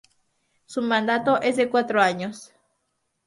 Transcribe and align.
Su 0.65 0.81
mandato 0.81 1.39
es 1.43 1.57
de 1.57 1.69
cuatro 1.69 2.01
años. 2.01 2.51